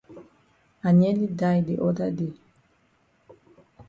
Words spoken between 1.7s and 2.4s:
oda day.